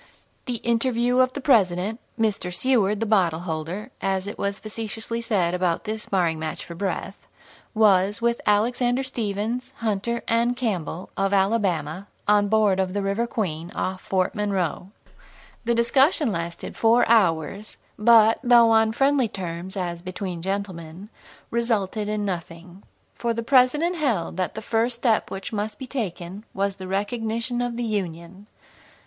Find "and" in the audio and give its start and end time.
10.27-10.57